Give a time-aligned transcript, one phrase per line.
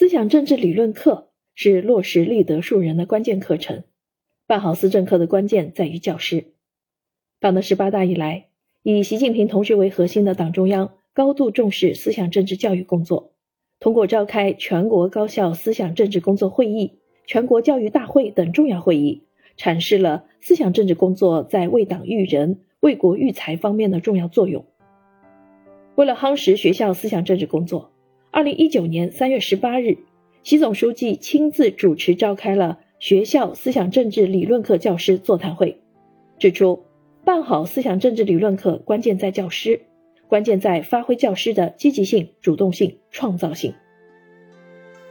[0.00, 3.84] 思想政治理论课是落实立德树人的关键课程。
[4.46, 6.54] 办好思政课的关键在于教师。
[7.38, 8.46] 党的十八大以来，
[8.82, 13.34] 以习近平同志为核心的党中央高度重视思想政治教育工作，
[13.78, 19.24] 通过召开全国高校思想政治工作会议、全国教育大会等重要会议，
[19.58, 24.64] 阐释了思想政治工作在为党育人、为国育才方面的重要作用。
[25.94, 27.92] 为了夯实学校思想政治工作，
[28.32, 29.98] 二零一九年三月十八日，
[30.44, 35.80] 习总书记亲自主持召开了学校思想政治理论课教师座谈会，
[36.38, 36.84] 指出
[37.24, 39.80] 办好思想政治理论课关键在教师，
[40.28, 43.74] 关键在发挥教师的积极性、主动性、创造性。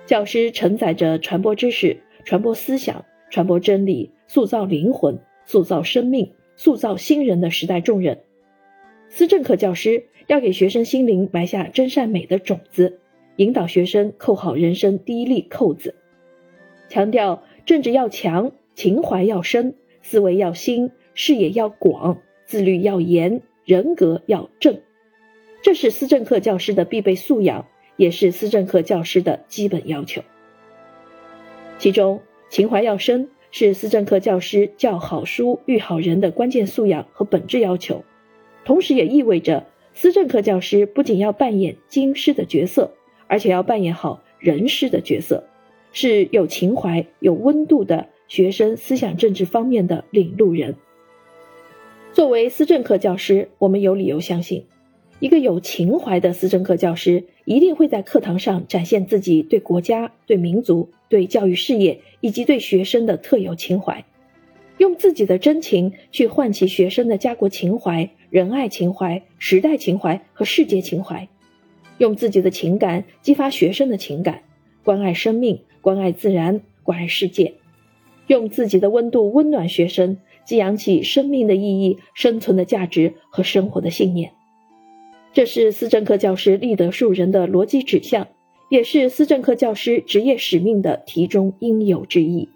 [0.06, 8.18] 教师承载着传播知识、传播思想、传播真理、塑造灵魂、塑造生命、塑造新人的时代重任。
[9.10, 13.02] 思政课教师要给学生心灵埋下真善美的种子。
[13.40, 15.96] 引导学生扣好人生第一粒扣子，
[16.90, 24.82] 强调政治要强，情怀要深，思维要新，视野要广，自律要严，人格要正。
[25.62, 30.22] 这是思政课教师的必备素养，也是思政课教师的基本要求。
[31.78, 38.04] 其中，情怀要深是思政课教师教好书、育好人的关键素养和本质要求，
[38.66, 42.92] 同时也意味着思政课教师不仅要扮演经师的角色。
[43.30, 45.46] 而且要扮演好人师的角色，
[45.94, 50.76] 是有情怀、有温度的学生思想政治方面的领路人。
[52.12, 54.66] 作为思政课教师，我们有理由相信，
[55.20, 64.04] 一个有情怀的思政课教师一定会在课堂上展现自己对国家、对民族、对教育事业以及对学生的特有情怀，
[64.80, 71.30] 用自己的真情去唤起学生的家国情怀、仁爱情怀、时代情怀和世界情怀。
[72.00, 74.42] 用自己的情感激发学生的情感，
[74.84, 77.54] 关爱生命，关爱自然，关爱世界；
[78.26, 84.32] 用自己的温度温暖学生，激扬起生命的意义、生存的价值和生活的信念。
[85.34, 88.28] 这是思政课教师立德树人的逻辑指向，
[88.70, 92.50] 也是思政课教师职业使命的题中应有之义。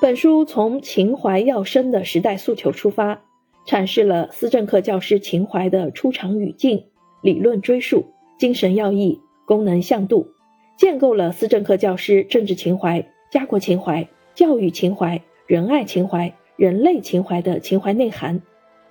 [0.00, 3.22] 本书从情怀要深的时代诉求出发，
[3.66, 6.84] 阐释了思政课教师情怀的出场语境。
[7.24, 8.04] 理论追溯、
[8.36, 10.28] 精神要义、功能向度，
[10.76, 18.42] 建构了思政课教师政治情怀、家国情怀、教育情怀、仁爱情怀、人类情怀的情怀内涵，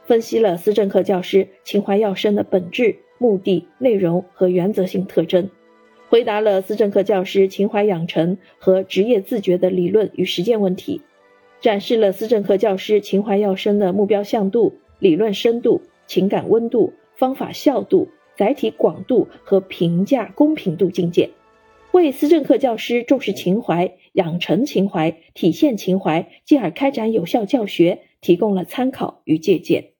[0.07, 5.51] 分析了思政课教师情怀要深的本质、目的、内容和原则性特征，
[6.09, 11.01] 回答了思政课教师情怀养成和职业自觉的理论与实践问题，
[11.61, 18.07] 展示了思政课教师情怀要深的目标向度、理论深度、情感温度、方法效度。
[18.35, 21.29] 载体广度和评价公平度境界，
[21.91, 29.92] 为思政课教师重视情怀、养成情怀、体现情怀，进而开展有效教学提供了参考与借鉴。